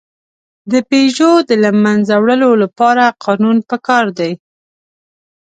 د 0.71 0.73
پيژو 0.89 1.31
د 1.49 1.51
له 1.63 1.69
منځه 1.83 2.13
وړلو 2.21 2.51
لپاره 2.63 3.03
قانون 3.23 3.57
پکار 3.69 4.05
دی. 4.19 4.31